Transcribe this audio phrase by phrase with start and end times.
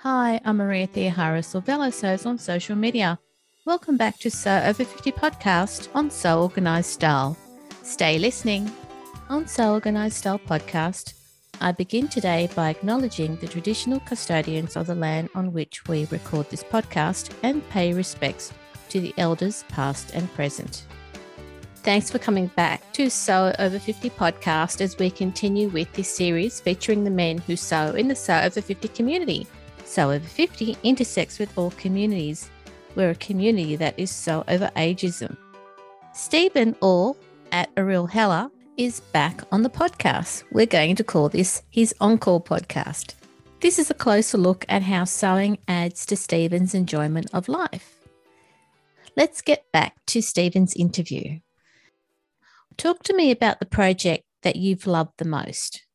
[0.00, 3.18] Hi, I'm Maria Theoharis or Velo Sews on social media.
[3.64, 7.34] Welcome back to Sew Over 50 podcast on Sew Organized Style.
[7.82, 8.70] Stay listening.
[9.30, 11.14] On Sew Organized Style podcast,
[11.62, 16.50] I begin today by acknowledging the traditional custodians of the land on which we record
[16.50, 18.52] this podcast and pay respects
[18.90, 20.84] to the elders past and present.
[21.76, 26.60] Thanks for coming back to Sew Over 50 podcast as we continue with this series
[26.60, 29.46] featuring the men who sew in the Sew Over 50 community.
[29.86, 32.50] Sew Over 50 intersects with all communities.
[32.96, 35.36] We're a community that is so over ageism.
[36.12, 37.16] Stephen Orr
[37.52, 40.44] at Ariel Heller is back on the podcast.
[40.50, 43.14] We're going to call this his Encore podcast.
[43.60, 48.00] This is a closer look at how sewing adds to Stephen's enjoyment of life.
[49.16, 51.40] Let's get back to Stephen's interview.
[52.76, 55.85] Talk to me about the project that you've loved the most.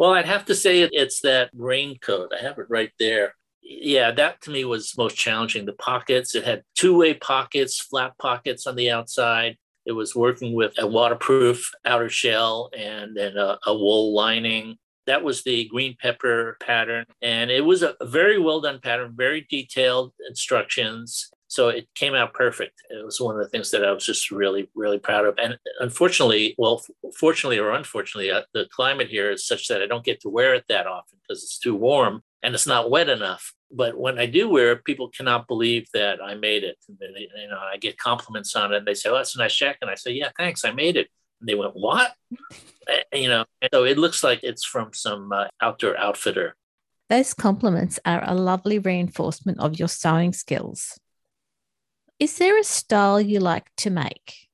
[0.00, 2.32] Well, I'd have to say it's that raincoat.
[2.32, 3.34] I have it right there.
[3.60, 5.66] Yeah, that to me was most challenging.
[5.66, 9.58] The pockets, it had two way pockets, flat pockets on the outside.
[9.84, 14.78] It was working with a waterproof outer shell and then a, a wool lining.
[15.06, 17.04] That was the green pepper pattern.
[17.20, 21.30] And it was a very well done pattern, very detailed instructions.
[21.50, 22.80] So it came out perfect.
[22.90, 25.34] It was one of the things that I was just really, really proud of.
[25.36, 26.80] And unfortunately, well,
[27.18, 30.54] fortunately or unfortunately, uh, the climate here is such that I don't get to wear
[30.54, 33.52] it that often because it's too warm and it's not wet enough.
[33.68, 36.76] But when I do wear it, people cannot believe that I made it.
[36.88, 38.76] You know, I get compliments on it.
[38.76, 40.96] And they say, "Oh, that's a nice jacket." And I say, "Yeah, thanks, I made
[40.96, 41.08] it."
[41.40, 42.14] And they went, "What?"
[43.12, 46.54] you know, so it looks like it's from some uh, outdoor outfitter.
[47.08, 51.00] Those compliments are a lovely reinforcement of your sewing skills.
[52.20, 54.48] Is there a style you like to make?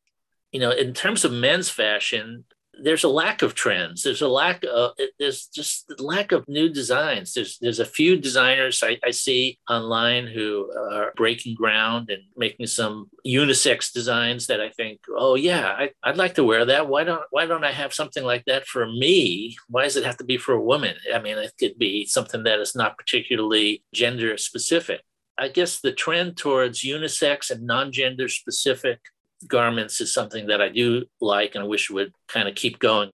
[0.52, 2.44] You know, in terms of men's fashion,
[2.80, 4.02] there's a lack of trends.
[4.02, 7.32] There's a lack of there's just lack of new designs.
[7.32, 12.66] There's there's a few designers I, I, see online who are breaking ground and making
[12.66, 16.88] some unisex designs that I think, oh yeah, I, I'd like to wear that.
[16.88, 19.56] Why don't why don't I have something like that for me?
[19.68, 20.96] Why does it have to be for a woman?
[21.12, 25.00] I mean, it could be something that is not particularly gender specific.
[25.38, 29.00] I guess the trend towards unisex and non gender specific
[29.46, 33.10] garments is something that I do like and I wish would kind of keep going.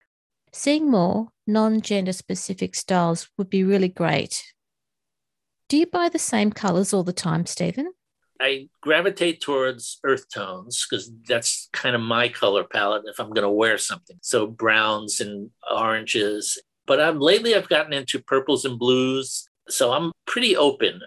[0.53, 4.45] Seeing more non gender specific styles would be really great.
[5.69, 7.93] Do you buy the same colors all the time, Stephen?
[8.41, 13.43] I gravitate towards earth tones because that's kind of my color palette if I'm going
[13.43, 14.19] to wear something.
[14.21, 16.61] So browns and oranges.
[16.87, 19.49] But I'm lately I've gotten into purples and blues.
[19.69, 21.01] So I'm pretty open.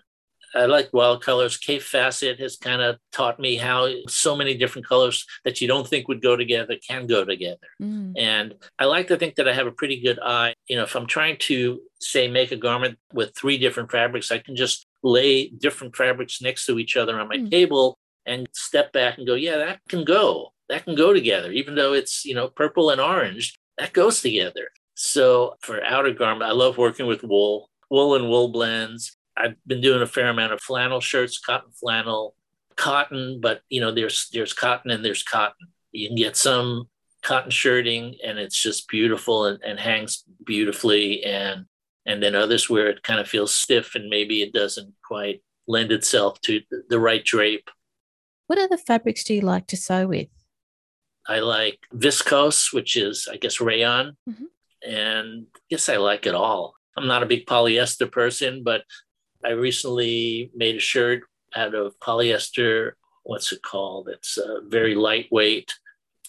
[0.55, 1.57] I like wild colors.
[1.57, 5.87] Kaffe Fassett has kind of taught me how so many different colors that you don't
[5.87, 7.67] think would go together can go together.
[7.81, 8.13] Mm.
[8.17, 10.55] And I like to think that I have a pretty good eye.
[10.67, 14.39] You know, if I'm trying to say make a garment with three different fabrics, I
[14.39, 17.51] can just lay different fabrics next to each other on my mm.
[17.51, 20.53] table and step back and go, yeah, that can go.
[20.69, 24.69] That can go together, even though it's, you know, purple and orange, that goes together.
[24.95, 29.15] So for outer garment, I love working with wool, wool and wool blends.
[29.37, 32.35] I've been doing a fair amount of flannel shirts, cotton flannel,
[32.75, 35.67] cotton, but you know, there's there's cotton and there's cotton.
[35.91, 36.89] You can get some
[37.23, 41.65] cotton shirting and it's just beautiful and, and hangs beautifully and
[42.05, 45.91] and then others where it kind of feels stiff and maybe it doesn't quite lend
[45.91, 47.69] itself to the right drape.
[48.47, 50.27] What other fabrics do you like to sew with?
[51.27, 54.15] I like viscose, which is, I guess, rayon.
[54.29, 54.43] Mm-hmm.
[54.87, 56.75] And I guess I like it all.
[56.95, 58.83] I'm not a big polyester person, but
[59.45, 61.23] I recently made a shirt
[61.55, 62.93] out of polyester.
[63.23, 64.09] What's it called?
[64.09, 65.71] It's a very lightweight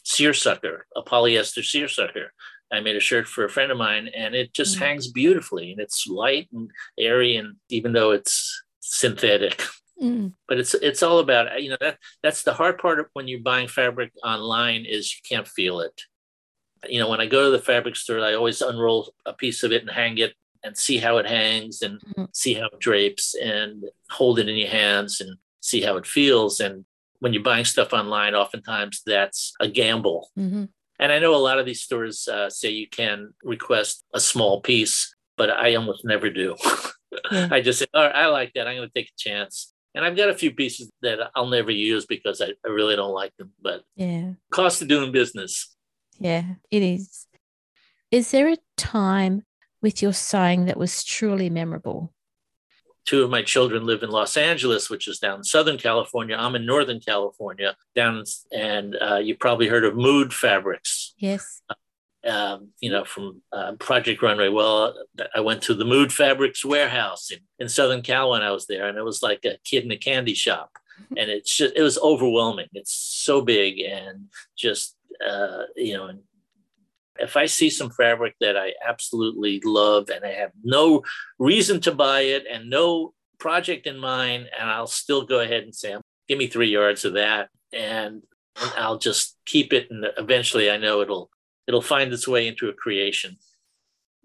[0.05, 2.33] seersucker, a polyester seersucker.
[2.73, 4.81] I made a shirt for a friend of mine and it just mm.
[4.81, 9.63] hangs beautifully and it's light and airy and even though it's synthetic.
[10.01, 10.35] Mm.
[10.47, 13.41] But it's it's all about you know that that's the hard part of when you're
[13.41, 16.03] buying fabric online is you can't feel it.
[16.87, 19.73] You know, when I go to the fabric store, I always unroll a piece of
[19.73, 20.35] it and hang it
[20.67, 22.25] and see how it hangs and mm-hmm.
[22.33, 26.61] see how it drapes and hold it in your hands and see how it feels.
[26.61, 26.85] And
[27.21, 30.29] when you're buying stuff online, oftentimes that's a gamble.
[30.39, 30.65] Mm-hmm.
[30.99, 34.61] And I know a lot of these stores uh, say you can request a small
[34.61, 36.57] piece, but I almost never do.
[37.31, 37.49] yeah.
[37.51, 38.67] I just say, all right, I like that.
[38.67, 39.73] I'm going to take a chance.
[39.95, 43.15] And I've got a few pieces that I'll never use because I, I really don't
[43.15, 43.53] like them.
[43.63, 45.75] But yeah, cost of doing business.
[46.19, 47.27] Yeah, it is.
[48.11, 49.43] Is there a time
[49.83, 52.13] with your sewing that was truly memorable?
[53.05, 56.37] Two of my children live in Los Angeles, which is down in Southern California.
[56.37, 61.15] I'm in Northern California, down and uh, you probably heard of Mood Fabrics.
[61.19, 61.63] Yes.
[62.27, 64.49] um, you know, from uh, Project Runway.
[64.49, 64.95] Well,
[65.35, 68.89] I went to the Mood Fabrics warehouse in, in Southern Cal when I was there,
[68.89, 70.71] and it was like a kid in a candy shop.
[71.11, 72.69] And it's just, it was overwhelming.
[72.73, 76.11] It's so big and just, uh, you know,
[77.19, 81.03] if I see some fabric that I absolutely love and I have no
[81.39, 85.75] reason to buy it and no project in mind, and I'll still go ahead and
[85.75, 85.97] say,
[86.29, 87.49] give me three yards of that.
[87.73, 88.23] And
[88.77, 89.91] I'll just keep it.
[89.91, 91.31] And eventually I know it'll
[91.67, 93.37] it'll find its way into a creation.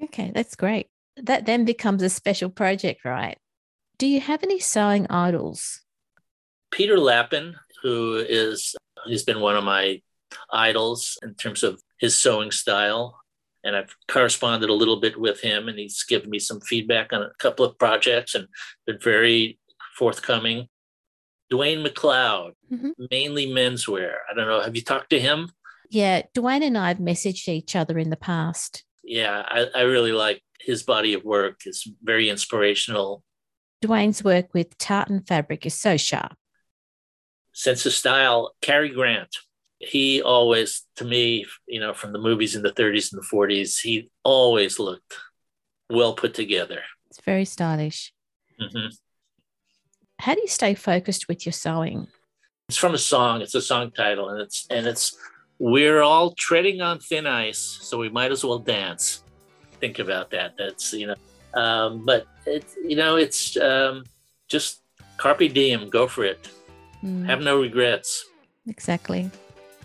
[0.04, 0.88] Okay, that's great.
[1.18, 3.38] That then becomes a special project, right?
[3.98, 5.82] Do you have any sewing idols?
[6.72, 10.02] Peter Lappin, who is he's been one of my
[10.52, 13.18] idols in terms of his sewing style.
[13.64, 17.22] And I've corresponded a little bit with him, and he's given me some feedback on
[17.22, 18.48] a couple of projects and
[18.88, 19.60] been very
[19.98, 20.68] forthcoming.
[21.54, 22.90] Dwayne McLeod, mm-hmm.
[23.12, 24.14] mainly menswear.
[24.30, 24.62] I don't know.
[24.62, 25.52] Have you talked to him?
[25.92, 28.84] Yeah, Dwayne and I have messaged each other in the past.
[29.04, 31.62] Yeah, I, I really like his body of work.
[31.66, 33.24] It's very inspirational.
[33.84, 36.34] Dwayne's work with tartan fabric is so sharp.
[37.54, 39.36] Sense of style, Cary Grant.
[39.82, 43.82] He always, to me, you know, from the movies in the 30s and the 40s,
[43.82, 45.16] he always looked
[45.90, 46.82] well put together.
[47.10, 48.14] It's very stylish.
[48.62, 48.88] Mm-hmm.
[50.20, 52.08] How do you stay focused with your sewing?
[52.70, 53.42] It's from a song.
[53.42, 55.18] It's a song title, and it's and it's
[55.60, 59.24] we're all treading on thin ice, so we might as well dance.
[59.80, 60.54] Think about that.
[60.58, 61.16] That's you know,
[61.60, 64.06] um, but it's you know, it's um,
[64.48, 64.82] just
[65.18, 65.90] carpe diem.
[65.90, 66.48] Go for it.
[67.04, 67.26] Mm.
[67.26, 68.26] Have no regrets.
[68.68, 69.30] Exactly.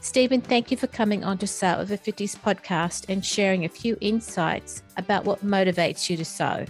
[0.01, 3.97] Stephen, thank you for coming on to Sew Over 50s podcast and sharing a few
[4.01, 6.65] insights about what motivates you to sew.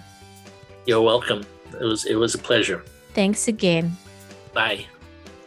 [0.86, 1.44] You're welcome.
[1.80, 2.84] It was it was a pleasure.
[3.14, 3.96] Thanks again.
[4.52, 4.86] Bye.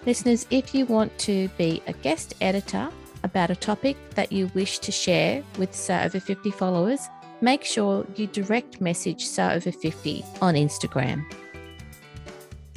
[0.05, 2.89] Listeners, if you want to be a guest editor
[3.23, 7.07] about a topic that you wish to share with Sew Over 50 followers,
[7.41, 11.23] make sure you direct message Sew Over 50 on Instagram.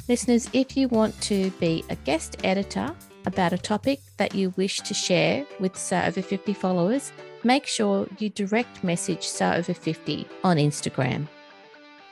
[0.09, 2.93] Listeners, if you want to be a guest editor
[3.25, 7.11] about a topic that you wish to share with Sew Over 50 followers,
[7.43, 11.27] make sure you direct message Sew Over 50 on Instagram.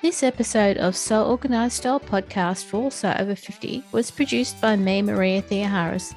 [0.02, 5.02] This episode of Sew Organised Style podcast for Sew Over 50 was produced by me,
[5.02, 6.16] Maria Theoharis,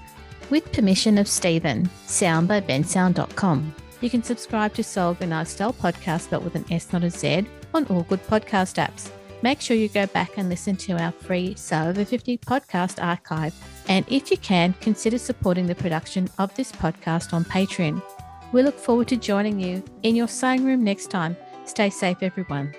[0.51, 3.75] with permission of Stephen, sound by bensound.com.
[4.01, 7.47] You can subscribe to Sew Organised Style podcast, but with an S, not a Z,
[7.73, 9.11] on all good podcast apps.
[9.45, 13.55] Make sure you go back and listen to our free Sew Over 50 podcast archive.
[13.91, 18.01] And if you can, consider supporting the production of this podcast on Patreon.
[18.53, 21.37] We look forward to joining you in your sewing room next time.
[21.67, 22.75] Stay safe, everyone.